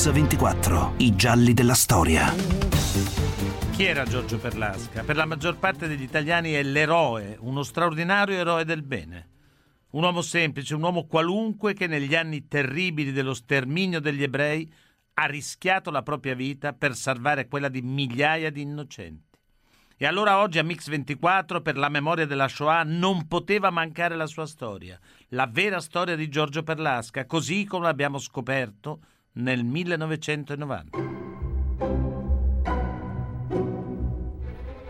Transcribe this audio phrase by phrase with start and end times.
[0.00, 2.32] Mix 24, i gialli della storia.
[3.72, 5.02] Chi era Giorgio Perlasca?
[5.02, 9.28] Per la maggior parte degli italiani è l'eroe, uno straordinario eroe del bene.
[9.90, 14.72] Un uomo semplice, un uomo qualunque che negli anni terribili dello sterminio degli ebrei
[15.12, 19.38] ha rischiato la propria vita per salvare quella di migliaia di innocenti.
[19.98, 24.46] E allora oggi a Mix24 per la memoria della Shoah non poteva mancare la sua
[24.46, 29.00] storia, la vera storia di Giorgio Perlasca, così come l'abbiamo scoperto
[29.34, 30.98] nel 1990.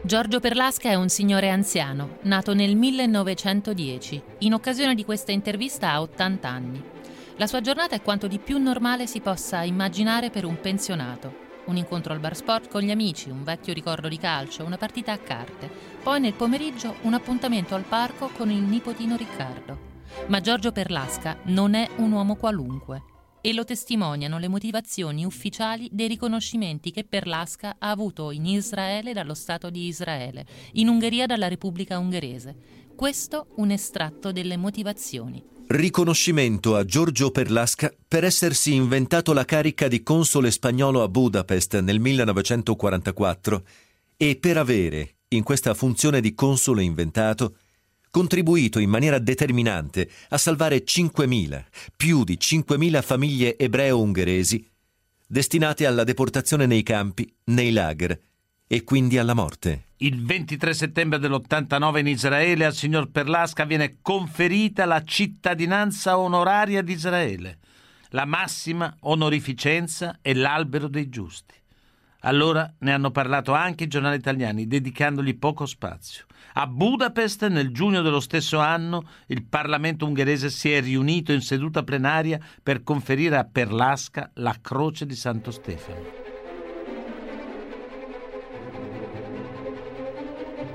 [0.02, 4.22] Giorgio Perlasca è un signore anziano, nato nel 1910.
[4.38, 6.82] In occasione di questa intervista ha 80 anni.
[7.36, 11.76] La sua giornata è quanto di più normale si possa immaginare per un pensionato un
[11.76, 15.18] incontro al bar sport con gli amici, un vecchio ricordo di calcio, una partita a
[15.18, 15.70] carte.
[16.02, 19.88] Poi nel pomeriggio un appuntamento al parco con il nipotino Riccardo.
[20.26, 23.02] Ma Giorgio Perlasca non è un uomo qualunque
[23.40, 29.34] e lo testimoniano le motivazioni ufficiali dei riconoscimenti che Perlasca ha avuto in Israele dallo
[29.34, 32.54] Stato di Israele, in Ungheria dalla Repubblica Ungherese.
[32.94, 35.42] Questo un estratto delle motivazioni.
[35.68, 42.00] Riconoscimento a Giorgio Perlasca per essersi inventato la carica di console spagnolo a Budapest nel
[42.00, 43.62] 1944
[44.16, 47.54] e per avere, in questa funzione di console inventato,
[48.10, 51.64] contribuito in maniera determinante a salvare 5.000,
[51.96, 54.68] più di 5.000 famiglie ebreo-ungheresi
[55.30, 58.18] destinate alla deportazione nei campi, nei lager
[58.66, 59.84] e quindi alla morte.
[59.98, 66.92] Il 23 settembre dell'89 in Israele al signor Perlasca viene conferita la cittadinanza onoraria di
[66.92, 67.58] Israele,
[68.08, 71.54] la massima onorificenza e l'albero dei giusti.
[72.20, 76.26] Allora ne hanno parlato anche i giornali italiani, dedicandogli poco spazio.
[76.54, 81.82] A Budapest, nel giugno dello stesso anno, il Parlamento ungherese si è riunito in seduta
[81.82, 86.18] plenaria per conferire a Perlasca la croce di Santo Stefano.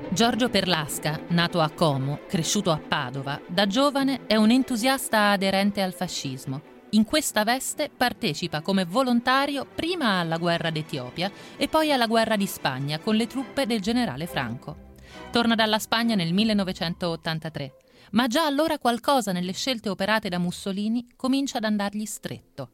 [0.08, 5.92] Giorgio Perlasca, nato a Como, cresciuto a Padova, da giovane è un entusiasta aderente al
[5.92, 6.74] fascismo.
[6.90, 12.46] In questa veste partecipa come volontario prima alla guerra d'Etiopia e poi alla guerra di
[12.46, 14.94] Spagna con le truppe del generale Franco.
[15.32, 17.76] Torna dalla Spagna nel 1983,
[18.12, 22.70] ma già allora qualcosa nelle scelte operate da Mussolini comincia ad andargli stretto.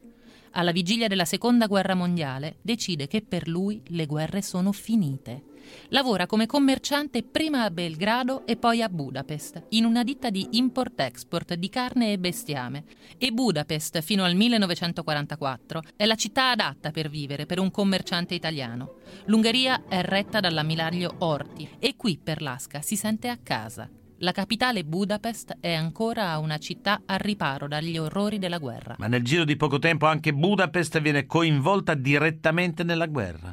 [0.53, 5.45] Alla vigilia della Seconda Guerra Mondiale decide che per lui le guerre sono finite
[5.89, 11.55] Lavora come commerciante prima a Belgrado e poi a Budapest, in una ditta di import-export
[11.55, 12.84] di carne e bestiame.
[13.19, 18.95] E Budapest, fino al 1944, è la città adatta per vivere per un commerciante italiano.
[19.27, 23.89] L'Ungheria è retta dall'ammiraglio Orti e qui per l'Asca si sente a casa.
[24.22, 28.95] La capitale Budapest è ancora una città al riparo dagli orrori della guerra.
[28.99, 33.53] Ma nel giro di poco tempo anche Budapest viene coinvolta direttamente nella guerra.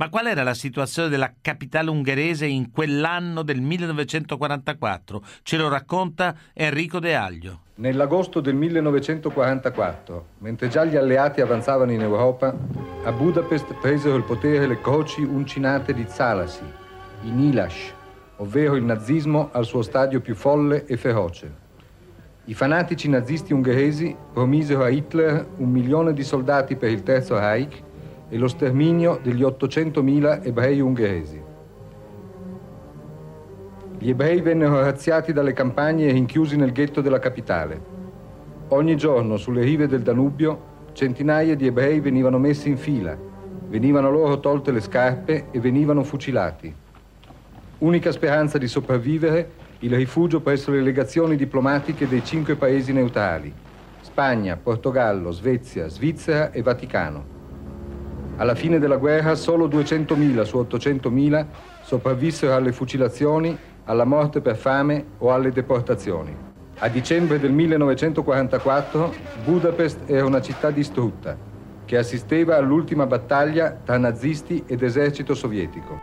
[0.00, 5.22] Ma qual era la situazione della capitale ungherese in quell'anno del 1944?
[5.42, 7.64] Ce lo racconta Enrico De Aglio.
[7.74, 12.56] Nell'agosto del 1944, mentre già gli alleati avanzavano in Europa,
[13.04, 16.64] a Budapest presero il potere le croci uncinate di Zalasi,
[17.24, 17.92] i Nilash,
[18.36, 21.54] ovvero il nazismo al suo stadio più folle e feroce.
[22.46, 27.88] I fanatici nazisti ungheresi promisero a Hitler un milione di soldati per il Terzo Reich
[28.30, 31.42] e lo sterminio degli 800.000 ebrei ungheresi.
[33.98, 37.98] Gli ebrei vennero razziati dalle campagne e rinchiusi nel ghetto della capitale.
[38.68, 43.14] Ogni giorno sulle rive del Danubio centinaia di ebrei venivano messi in fila,
[43.68, 46.72] venivano loro tolte le scarpe e venivano fucilati.
[47.78, 53.52] Unica speranza di sopravvivere, il rifugio presso le legazioni diplomatiche dei cinque paesi neutrali,
[54.00, 57.39] Spagna, Portogallo, Svezia, Svizzera e Vaticano.
[58.40, 61.46] Alla fine della guerra solo 200.000 su 800.000
[61.82, 66.34] sopravvissero alle fucilazioni, alla morte per fame o alle deportazioni.
[66.78, 69.14] A dicembre del 1944
[69.44, 71.36] Budapest era una città distrutta
[71.84, 76.00] che assisteva all'ultima battaglia tra nazisti ed esercito sovietico.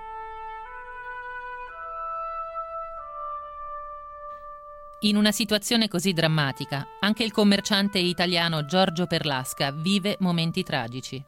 [5.01, 11.23] In una situazione così drammatica, anche il commerciante italiano Giorgio Perlasca vive momenti tragici.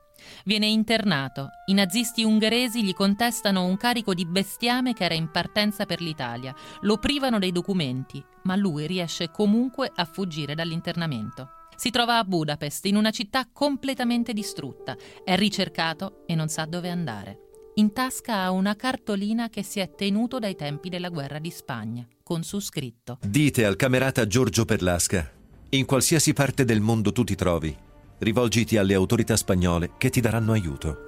[0.45, 1.49] Viene internato.
[1.67, 6.53] I nazisti ungheresi gli contestano un carico di bestiame che era in partenza per l'Italia.
[6.81, 11.49] Lo privano dei documenti, ma lui riesce comunque a fuggire dall'internamento.
[11.75, 14.97] Si trova a Budapest, in una città completamente distrutta.
[15.23, 17.45] È ricercato e non sa dove andare.
[17.75, 22.05] In tasca ha una cartolina che si è tenuto dai tempi della guerra di Spagna,
[22.21, 25.31] con su scritto: Dite al camerata Giorgio Perlasca,
[25.69, 27.73] in qualsiasi parte del mondo tu ti trovi,
[28.21, 31.06] Rivolgiti alle autorità spagnole che ti daranno aiuto.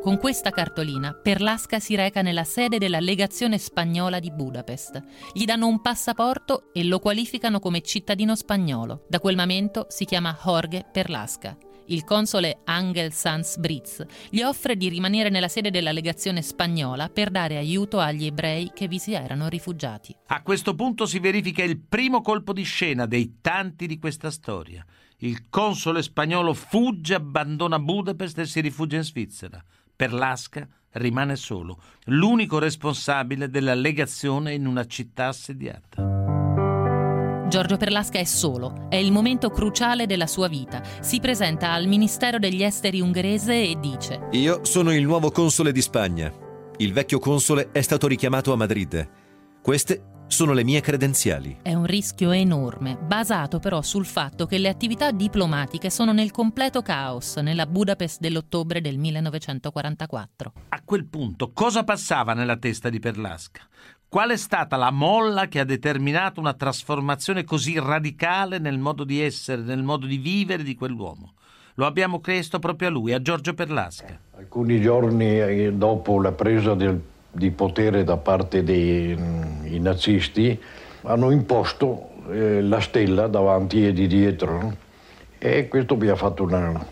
[0.00, 5.02] Con questa cartolina Perlasca si reca nella sede della legazione spagnola di Budapest.
[5.32, 9.06] Gli danno un passaporto e lo qualificano come cittadino spagnolo.
[9.08, 11.58] Da quel momento si chiama Jorge Perlasca.
[11.86, 17.30] Il console Angel Sanz Britz gli offre di rimanere nella sede della legazione spagnola per
[17.30, 20.16] dare aiuto agli ebrei che vi si erano rifugiati.
[20.28, 24.84] A questo punto si verifica il primo colpo di scena dei tanti di questa storia.
[25.18, 29.62] Il console spagnolo fugge, abbandona Budapest e si rifugia in Svizzera.
[29.94, 36.23] Perlasca rimane solo, l'unico responsabile della legazione in una città assediata.
[37.54, 40.82] Giorgio Perlasca è solo, è il momento cruciale della sua vita.
[41.00, 45.80] Si presenta al Ministero degli Esteri ungherese e dice: Io sono il nuovo console di
[45.80, 46.32] Spagna.
[46.78, 49.08] Il vecchio console è stato richiamato a Madrid.
[49.62, 51.58] Queste sono le mie credenziali.
[51.62, 56.82] È un rischio enorme, basato però sul fatto che le attività diplomatiche sono nel completo
[56.82, 60.52] caos nella Budapest dell'ottobre del 1944.
[60.70, 63.62] A quel punto cosa passava nella testa di Perlasca?
[64.14, 69.20] Qual è stata la molla che ha determinato una trasformazione così radicale nel modo di
[69.20, 71.32] essere, nel modo di vivere di quell'uomo?
[71.74, 74.16] Lo abbiamo chiesto proprio a lui, a Giorgio Perlasca.
[74.36, 77.02] Alcuni giorni eh, dopo la presa del
[77.32, 80.56] di potere da parte dei mm, nazisti
[81.02, 84.76] hanno imposto eh, la stella davanti e di dietro
[85.38, 86.86] e questo mi ha fatto una,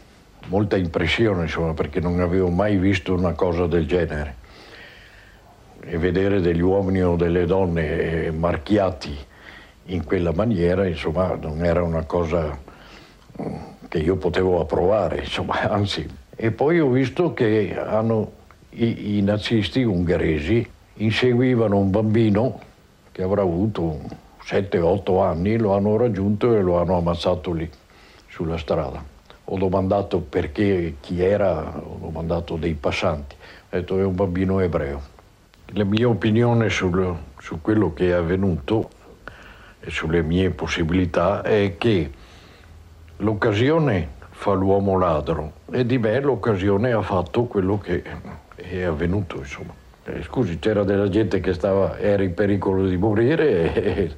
[0.49, 4.41] molta impressione insomma, perché non avevo mai visto una cosa del genere
[5.85, 9.17] e vedere degli uomini o delle donne eh, marchiati
[9.87, 12.57] in quella maniera insomma non era una cosa
[13.41, 13.55] mm,
[13.89, 18.33] che io potevo approvare insomma anzi e poi ho visto che hanno
[18.71, 22.61] i, i nazisti ungheresi inseguivano un bambino
[23.11, 24.01] che avrà avuto
[24.45, 27.69] 7-8 anni, lo hanno raggiunto e lo hanno ammazzato lì,
[28.29, 29.05] sulla strada.
[29.45, 33.35] Ho domandato perché, chi era, ho domandato dei passanti.
[33.35, 35.12] Ho detto è un bambino ebreo.
[35.75, 38.91] La mia opinione sul, su quello che è avvenuto
[39.81, 42.11] e sulle mie possibilità è che
[43.17, 48.03] l'occasione fa l'uomo ladro e di me l'occasione ha fatto quello che
[48.55, 49.73] è avvenuto, insomma.
[50.05, 54.15] Eh, scusi, c'era della gente che stava, era in pericolo di morire e,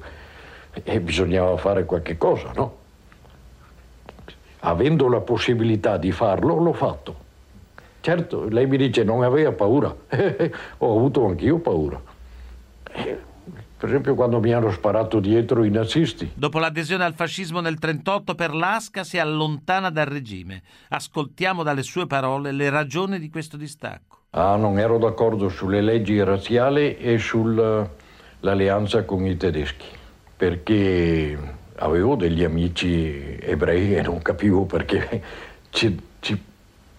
[0.83, 2.77] e bisognava fare qualche cosa, no?
[4.59, 7.23] Avendo la possibilità di farlo, l'ho fatto.
[8.05, 9.87] Certo, lei mi dice non aveva paura,
[10.77, 11.99] ho avuto anch'io paura.
[12.85, 16.33] Per esempio quando mi hanno sparato dietro i nazisti.
[16.35, 20.61] Dopo l'adesione al fascismo nel 1938 per l'Asca si allontana dal regime.
[20.89, 24.19] Ascoltiamo dalle sue parole le ragioni di questo distacco.
[24.29, 29.87] Ah, non ero d'accordo sulle leggi razziali e sull'alleanza con i tedeschi,
[30.37, 31.35] perché
[31.77, 35.23] avevo degli amici ebrei e non capivo perché
[35.71, 36.53] ci, ci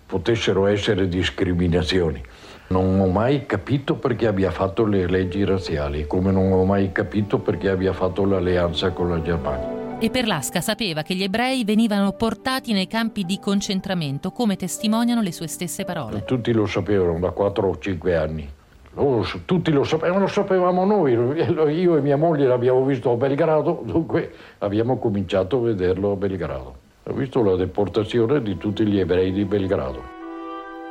[0.07, 2.23] potessero essere discriminazioni.
[2.69, 7.39] Non ho mai capito perché abbia fatto le leggi razziali, come non ho mai capito
[7.39, 9.99] perché abbia fatto l'alleanza con la Germania.
[9.99, 15.33] E Perlasca sapeva che gli ebrei venivano portati nei campi di concentramento, come testimoniano le
[15.33, 16.25] sue stesse parole.
[16.25, 18.49] Tutti lo sapevano da 4 o 5 anni.
[18.95, 21.13] Loro, tutti lo sapevano, lo sapevamo noi.
[21.13, 26.75] Io e mia moglie l'abbiamo visto a Belgrado, dunque abbiamo cominciato a vederlo a Belgrado.
[27.09, 30.15] Ho visto la deportazione di tutti gli ebrei di Belgrado.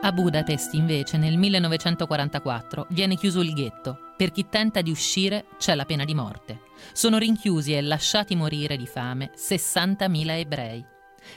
[0.01, 4.13] A Budapest, invece, nel 1944 viene chiuso il ghetto.
[4.15, 6.61] Per chi tenta di uscire c'è la pena di morte.
[6.93, 10.85] Sono rinchiusi e lasciati morire di fame 60.000 ebrei.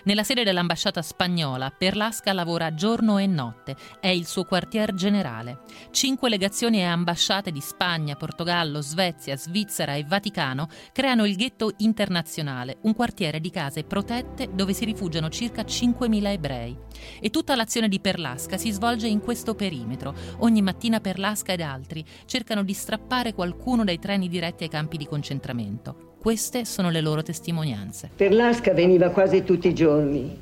[0.04, 5.60] Nella sede dell'ambasciata spagnola, Perlasca lavora giorno e notte, è il suo quartier generale.
[5.90, 12.78] Cinque legazioni e ambasciate di Spagna, Portogallo, Svezia, Svizzera e Vaticano creano il ghetto internazionale,
[12.82, 16.76] un quartiere di case protette dove si rifugiano circa 5.000 ebrei.
[17.20, 20.14] E tutta l'azione di Perlasca si svolge in questo perimetro.
[20.38, 25.06] Ogni mattina Perlasca ed altri cercano di strappare qualcuno dai treni diretti ai campi di
[25.06, 26.17] concentramento.
[26.28, 28.10] Queste sono le loro testimonianze.
[28.14, 30.38] Per l'Asca veniva quasi tutti i giorni,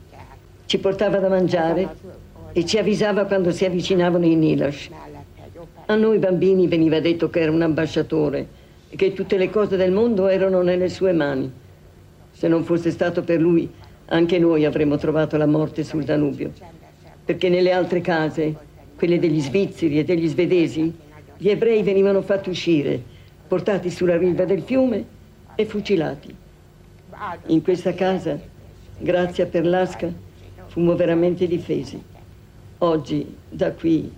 [0.64, 1.95] ci portava da mangiare
[2.52, 4.90] e ci avvisava quando si avvicinavano i Nilash.
[5.87, 8.49] A noi bambini veniva detto che era un ambasciatore
[8.90, 11.49] e che tutte le cose del mondo erano nelle sue mani.
[12.33, 13.71] Se non fosse stato per lui,
[14.07, 16.50] anche noi avremmo trovato la morte sul Danubio.
[17.25, 18.57] Perché nelle altre case,
[18.97, 20.93] quelle degli svizzeri e degli svedesi,
[21.37, 23.00] gli ebrei venivano fatti uscire,
[23.47, 25.14] portati sulla riva del fiume
[25.57, 26.35] e fucilati.
[27.47, 28.39] In questa casa,
[28.99, 30.13] grazie a Perlasca,
[30.67, 32.01] fummo veramente difesi.
[32.79, 34.13] Oggi, da qui,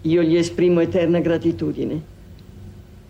[0.00, 2.14] io gli esprimo eterna gratitudine.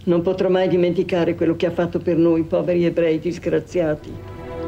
[0.05, 4.12] Non potrò mai dimenticare quello che ha fatto per noi, poveri ebrei disgraziati.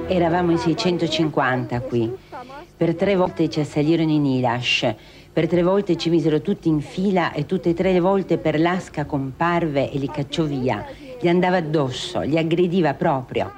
[0.06, 2.10] Eravamo in 650 qui.
[2.76, 4.94] Per tre volte ci assalirono in Ilash.
[5.32, 8.58] Per tre volte ci misero tutti in fila e tutte e tre le volte per
[8.58, 10.84] l'asca comparve e li cacciò via.
[11.20, 13.52] Gli andava addosso, li aggrediva proprio.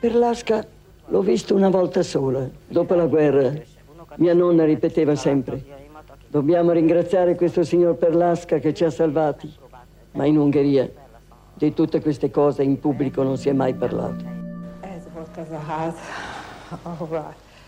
[0.00, 0.66] Per l'asca
[1.06, 3.52] l'ho visto una volta sola, dopo la guerra.
[4.16, 5.64] Mia nonna ripeteva sempre,
[6.26, 9.52] dobbiamo ringraziare questo signor Perlasca che ci ha salvati.
[10.12, 10.90] Ma in Ungheria
[11.54, 14.24] di tutte queste cose in pubblico non si è mai parlato.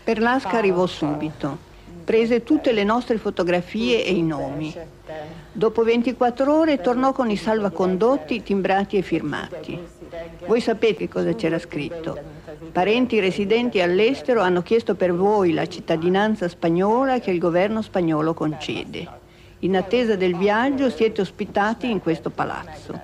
[0.03, 1.66] Perlasca arrivò subito.
[2.07, 4.73] Prese tutte le nostre fotografie e i nomi.
[5.51, 9.77] Dopo 24 ore tornò con i salvacondotti timbrati e firmati.
[10.45, 12.17] Voi sapete cosa c'era scritto.
[12.71, 19.05] Parenti residenti all'estero hanno chiesto per voi la cittadinanza spagnola che il governo spagnolo concede.
[19.59, 22.97] In attesa del viaggio siete ospitati in questo palazzo.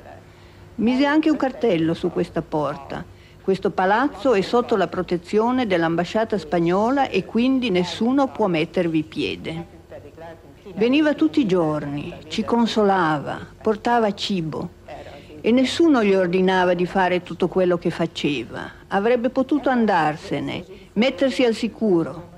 [0.76, 3.04] Mise anche un cartello su questa porta.
[3.44, 9.66] Questo palazzo è sotto la protezione dell'ambasciata spagnola e quindi nessuno può mettervi piede.
[10.76, 14.70] Veniva tutti i giorni, ci consolava, portava cibo
[15.42, 18.62] e nessuno gli ordinava di fare tutto quello che faceva.
[18.88, 22.30] Avrebbe potuto andarsene, mettersi al sicuro.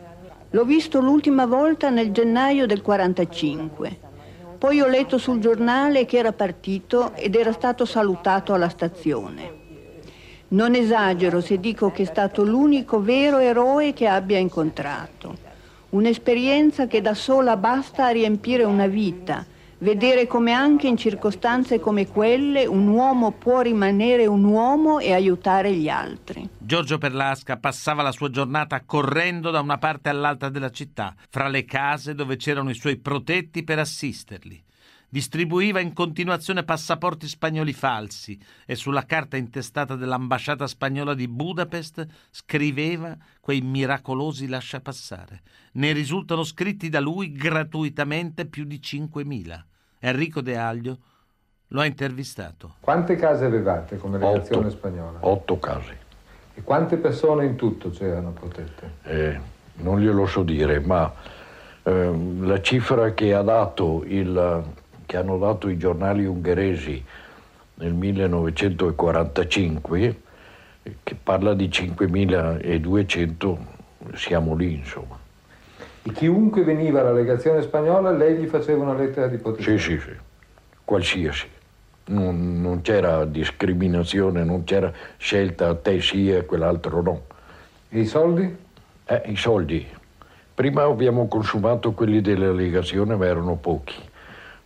[0.49, 3.99] L'ho visto l'ultima volta nel gennaio del 45.
[4.57, 9.64] Poi ho letto sul giornale che era partito ed era stato salutato alla stazione.
[10.55, 15.35] Non esagero se dico che è stato l'unico vero eroe che abbia incontrato.
[15.89, 19.45] Un'esperienza che da sola basta a riempire una vita,
[19.79, 25.73] vedere come anche in circostanze come quelle un uomo può rimanere un uomo e aiutare
[25.73, 26.47] gli altri.
[26.57, 31.65] Giorgio Perlasca passava la sua giornata correndo da una parte all'altra della città, fra le
[31.65, 34.64] case dove c'erano i suoi protetti per assisterli
[35.15, 43.15] distribuiva in continuazione passaporti spagnoli falsi e sulla carta intestata dell'ambasciata spagnola di Budapest scriveva
[43.39, 45.39] quei miracolosi lasciapassare.
[45.75, 49.63] Ne risultano scritti da lui gratuitamente più di 5.000.
[49.99, 50.97] Enrico De Aglio
[51.67, 52.75] lo ha intervistato.
[52.81, 54.75] Quante case avevate come legazione Otto.
[54.75, 55.19] spagnola?
[55.21, 55.97] Otto case.
[56.55, 58.95] E quante persone in tutto c'erano protette?
[59.03, 59.39] Eh,
[59.75, 61.09] non glielo so dire, ma
[61.83, 67.03] ehm, la cifra che ha dato il che hanno dato i giornali ungheresi
[67.75, 70.21] nel 1945,
[71.03, 73.57] che parla di 5.200,
[74.13, 75.19] siamo lì insomma.
[76.03, 79.79] E chiunque veniva alla legazione spagnola, lei gli faceva una lettera di protezione?
[79.79, 80.11] Sì, sì, sì,
[80.83, 81.47] qualsiasi.
[82.07, 87.23] Non, non c'era discriminazione, non c'era scelta te sì e quell'altro no.
[87.89, 88.55] E i soldi?
[89.05, 89.83] Eh, i soldi.
[90.53, 93.95] Prima abbiamo consumato quelli della legazione, ma erano pochi.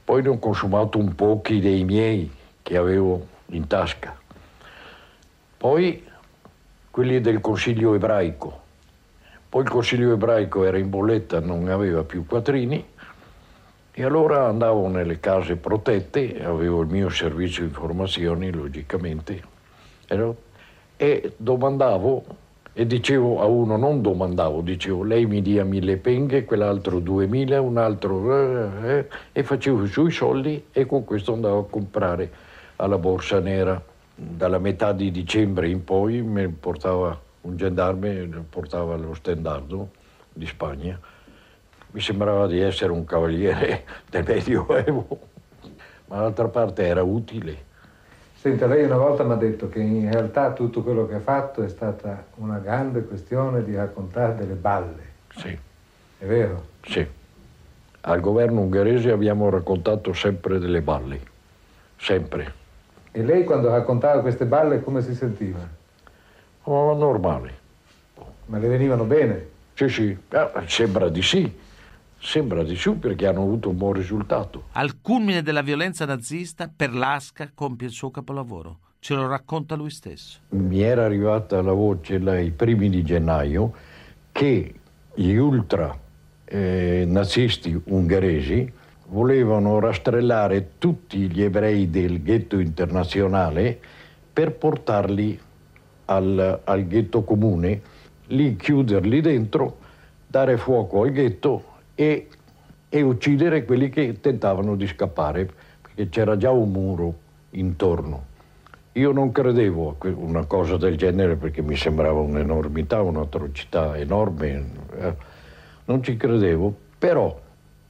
[0.10, 2.32] Poi ne ho consumato un pochi dei miei
[2.64, 4.20] che avevo in tasca.
[5.56, 6.04] Poi
[6.90, 8.60] quelli del Consiglio ebraico.
[9.48, 12.84] Poi il Consiglio ebraico era in bolletta, non aveva più quattrini
[13.92, 19.44] e allora andavo nelle case protette, avevo il mio servizio informazioni, logicamente,
[20.98, 22.26] e domandavo
[22.74, 27.78] e dicevo a uno, non domandavo, dicevo lei mi dia mille penghe, quell'altro duemila, un
[27.78, 28.84] altro...
[28.84, 32.32] Eh, eh, e facevo su i soldi e con questo andavo a comprare
[32.78, 33.82] alla borsa nera.
[34.16, 39.90] Dalla metà di dicembre in poi mi portava un gendarme, portava allo stendardo
[40.32, 41.00] di Spagna.
[41.92, 45.20] Mi sembrava di essere un cavaliere del Medioevo,
[46.08, 47.68] ma d'altra parte era utile
[48.40, 51.62] Senta, lei una volta mi ha detto che in realtà tutto quello che ha fatto
[51.62, 55.04] è stata una grande questione di raccontare delle balle.
[55.36, 55.50] Sì.
[56.18, 56.68] È vero?
[56.84, 57.06] Sì.
[58.00, 61.20] Al governo ungherese abbiamo raccontato sempre delle balle.
[61.98, 62.54] Sempre.
[63.12, 65.60] E lei quando raccontava queste balle come si sentiva?
[66.64, 67.54] Oh, normale.
[68.46, 69.48] Ma le venivano bene?
[69.74, 70.18] Sì, sì.
[70.30, 71.60] Eh, sembra di sì.
[72.22, 74.66] Sembra di sì perché hanno avuto un buon risultato.
[74.74, 78.80] Al culmine della violenza nazista, Perlasca compie il suo capolavoro.
[79.00, 80.40] Ce lo racconta lui stesso.
[80.50, 83.74] Mi era arrivata la voce ai primi di gennaio
[84.34, 84.74] che
[85.16, 85.98] gli ultra
[86.44, 88.72] eh, nazisti ungheresi
[89.08, 93.80] volevano rastrellare tutti gli ebrei del ghetto internazionale
[94.32, 95.40] per portarli
[96.06, 97.82] al, al ghetto comune,
[98.28, 99.78] lì chiuderli dentro,
[100.28, 101.64] dare fuoco al ghetto
[102.00, 102.28] e,
[102.88, 105.52] e uccidere quelli che tentavano di scappare,
[105.82, 107.14] perché c'era già un muro
[107.52, 108.28] intorno.
[108.94, 114.66] Io non credevo a una cosa del genere perché mi sembrava un'enormità, un'atrocità enorme,
[114.98, 115.14] eh.
[115.86, 117.38] non ci credevo, però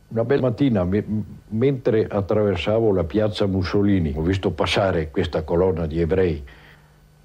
[0.07, 0.87] una bella mattina,
[1.49, 6.43] mentre attraversavo la piazza Mussolini, ho visto passare questa colonna di ebrei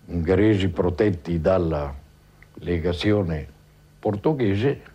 [0.06, 1.94] ungheresi protetti dalla
[2.56, 3.48] legazione
[3.98, 4.92] portoghese,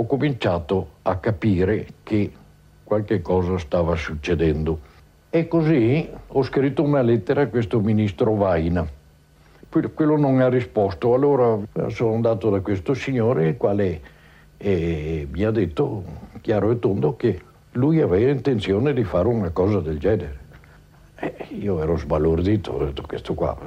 [0.00, 2.30] ho cominciato a capire che
[2.84, 4.78] qualche cosa stava succedendo.
[5.28, 8.86] E così ho scritto una lettera a questo ministro Vaina.
[9.68, 14.00] Quello non ha risposto, allora sono andato da questo signore, il quale
[14.56, 16.04] eh, mi ha detto
[16.40, 17.40] chiaro e tondo che
[17.72, 20.46] lui aveva intenzione di fare una cosa del genere.
[21.16, 23.58] E io ero sbalordito, ho detto questo qua,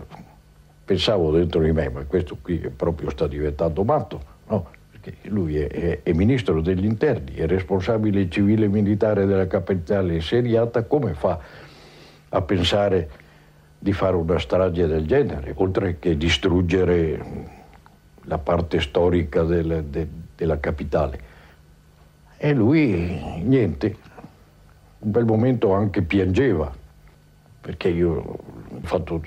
[0.86, 4.80] pensavo dentro di me, ma questo qui proprio sta diventando matto, no?
[5.02, 10.22] Perché lui è, è, è ministro degli interni, è responsabile civile e militare della capitale
[10.22, 11.40] seriata, come fa
[12.30, 13.10] a pensare
[13.80, 17.20] di fare una strage del genere, oltre che distruggere
[18.26, 21.20] la parte storica del, de, della capitale?
[22.38, 23.96] E lui, niente,
[25.00, 26.72] un bel momento anche piangeva,
[27.60, 28.40] perché io ho
[28.82, 29.24] fatto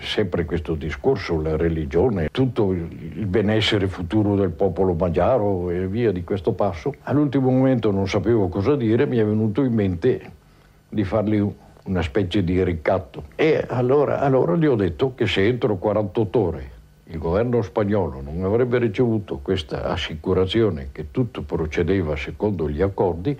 [0.00, 6.24] sempre questo discorso, la religione, tutto il benessere futuro del popolo magiaro e via di
[6.24, 6.94] questo passo.
[7.02, 10.30] All'ultimo momento non sapevo cosa dire, mi è venuto in mente
[10.88, 11.44] di fargli
[11.84, 13.24] una specie di ricatto.
[13.34, 16.70] E allora, allora gli ho detto che se entro 48 ore
[17.06, 23.38] il governo spagnolo non avrebbe ricevuto questa assicurazione che tutto procedeva secondo gli accordi, il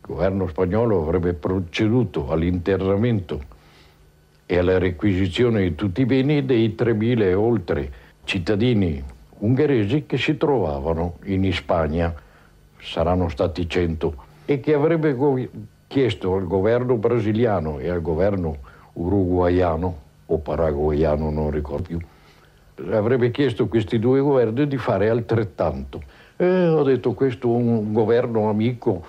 [0.00, 3.60] governo spagnolo avrebbe proceduto all'internamento
[4.52, 7.92] e alla requisizione di tutti i beni dei 3.000 e oltre
[8.24, 9.02] cittadini
[9.38, 12.14] ungheresi che si trovavano in Spagna,
[12.78, 15.16] saranno stati 100, e che avrebbe
[15.86, 18.58] chiesto al governo brasiliano e al governo
[18.92, 21.98] uruguaiano o paraguaiano, non ricordo più,
[22.94, 26.02] avrebbe chiesto a questi due governi di fare altrettanto.
[26.36, 29.02] E ho detto questo un governo amico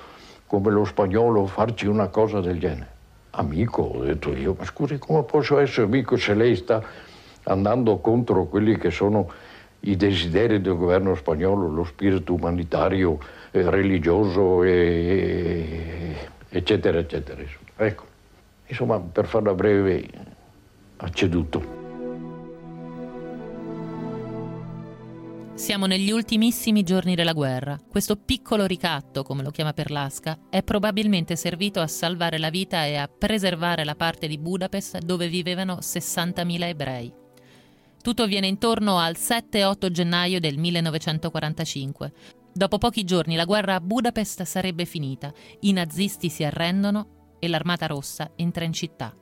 [0.47, 2.92] come lo spagnolo farci una cosa del genere.
[3.35, 6.83] Amico, ho detto io, ma scusi come posso essere amico se lei sta
[7.45, 9.27] andando contro quelli che sono
[9.81, 13.17] i desideri del governo spagnolo, lo spirito umanitario,
[13.49, 16.15] eh, religioso, e,
[16.47, 17.41] eccetera, eccetera.
[17.75, 18.05] Ecco,
[18.67, 20.07] insomma, per farla breve,
[20.97, 21.82] ha ceduto.
[25.63, 27.79] Siamo negli ultimissimi giorni della guerra.
[27.89, 32.97] Questo piccolo ricatto, come lo chiama Perlasca, è probabilmente servito a salvare la vita e
[32.97, 37.13] a preservare la parte di Budapest dove vivevano 60.000 ebrei.
[38.01, 42.11] Tutto avviene intorno al 7-8 gennaio del 1945.
[42.51, 47.85] Dopo pochi giorni la guerra a Budapest sarebbe finita, i nazisti si arrendono e l'Armata
[47.85, 49.15] Rossa entra in città.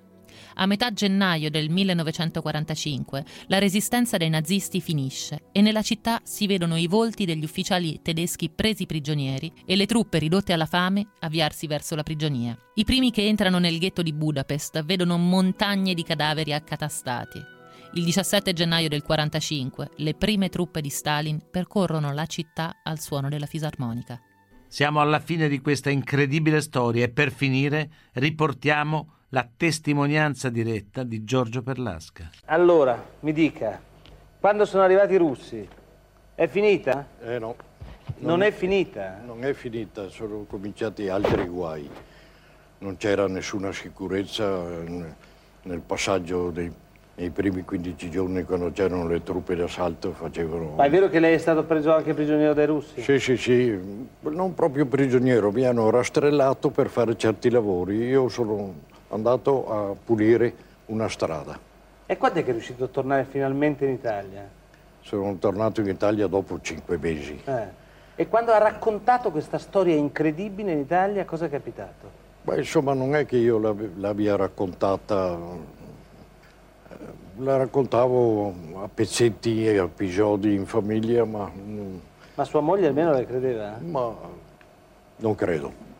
[0.55, 6.75] A metà gennaio del 1945 la resistenza dei nazisti finisce e nella città si vedono
[6.77, 11.95] i volti degli ufficiali tedeschi presi prigionieri e le truppe ridotte alla fame avviarsi verso
[11.95, 12.57] la prigionia.
[12.75, 17.59] I primi che entrano nel ghetto di Budapest vedono montagne di cadaveri accatastati.
[17.93, 23.27] Il 17 gennaio del 1945 le prime truppe di Stalin percorrono la città al suono
[23.27, 24.19] della fisarmonica.
[24.69, 31.23] Siamo alla fine di questa incredibile storia e per finire riportiamo la testimonianza diretta di
[31.23, 32.29] Giorgio Perlasca.
[32.45, 33.79] Allora, mi dica,
[34.37, 35.65] quando sono arrivati i russi,
[36.35, 37.07] è finita?
[37.21, 37.55] Eh no.
[38.17, 39.21] Non, non è finita?
[39.25, 41.89] Non è finita, sono cominciati altri guai.
[42.79, 44.65] Non c'era nessuna sicurezza
[45.63, 46.69] nel passaggio dei,
[47.15, 50.73] nei primi 15 giorni quando c'erano le truppe d'assalto facevano...
[50.75, 53.01] Ma è vero che lei è stato preso anche prigioniero dai russi?
[53.01, 53.79] Sì, sì, sì,
[54.23, 57.95] non proprio prigioniero, mi hanno rastrellato per fare certi lavori.
[57.95, 60.53] Io sono andato a pulire
[60.87, 61.57] una strada.
[62.05, 64.47] E quando è che è riuscito a tornare finalmente in Italia?
[65.01, 67.41] Sono tornato in Italia dopo cinque mesi.
[67.45, 67.79] Eh.
[68.15, 72.19] E quando ha raccontato questa storia incredibile in Italia, cosa è capitato?
[72.43, 75.37] Beh, insomma, non è che io l'abbia raccontata,
[76.89, 76.95] eh,
[77.37, 81.49] la raccontavo a pezzetti e episodi in famiglia, ma...
[82.35, 83.77] Ma sua moglie almeno la credeva?
[83.79, 84.13] Ma
[85.17, 85.90] non credo.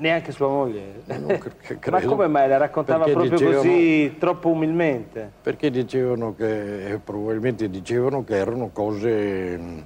[0.00, 1.02] Neanche sua moglie?
[1.60, 5.30] Credo, Ma come mai la raccontava proprio dicevano, così, troppo umilmente?
[5.42, 9.78] Perché dicevano che, eh, probabilmente dicevano che erano cose mm,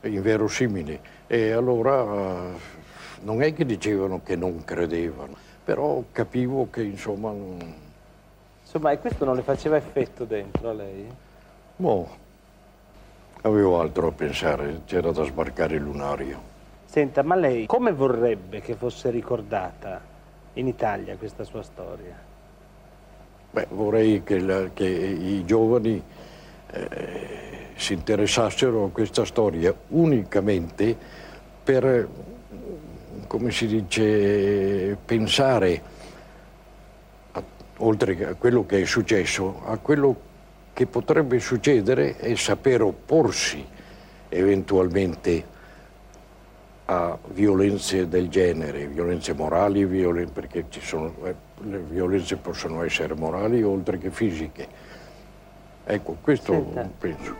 [0.00, 0.98] inverosimili.
[1.28, 2.50] E allora eh,
[3.20, 7.30] non è che dicevano che non credevano, però capivo che insomma...
[7.30, 7.74] Non...
[8.62, 11.08] Insomma, e questo non le faceva effetto dentro a lei?
[11.76, 12.08] Boh,
[13.42, 16.50] avevo altro a pensare, c'era da sbarcare il lunario.
[16.92, 19.98] Senta, ma lei come vorrebbe che fosse ricordata
[20.52, 22.14] in Italia questa sua storia?
[23.50, 26.02] Beh, vorrei che, la, che i giovani
[26.70, 30.94] eh, si interessassero a questa storia unicamente
[31.64, 32.06] per,
[33.26, 35.82] come si dice, pensare,
[37.32, 37.42] a,
[37.78, 40.14] oltre a quello che è successo, a quello
[40.74, 43.66] che potrebbe succedere è saper opporsi
[44.28, 45.51] eventualmente
[46.92, 53.62] a violenze del genere, violenze morali, violen- perché sono, eh, le violenze possono essere morali
[53.62, 54.68] oltre che fisiche.
[55.84, 56.90] Ecco, questo Senta.
[56.98, 57.36] penso.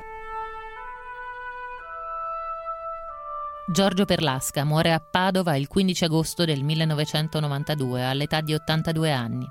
[3.71, 9.49] Giorgio Perlasca muore a Padova il 15 agosto del 1992 all'età di 82 anni.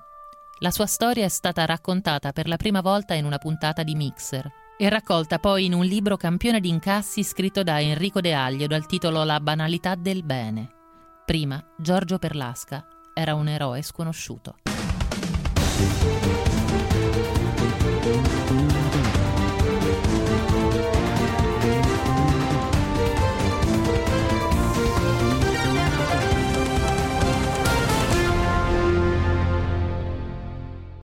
[0.59, 4.60] La sua storia è stata raccontata per la prima volta in una puntata di Mixer
[4.81, 8.87] e raccolta poi in un libro campione di incassi scritto da Enrico De Aglio dal
[8.87, 10.71] titolo La banalità del bene.
[11.23, 14.55] Prima Giorgio Perlasca era un eroe sconosciuto.